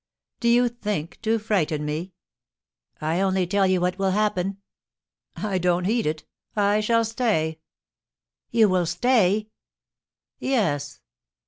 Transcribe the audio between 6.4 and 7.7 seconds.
I shall stay!"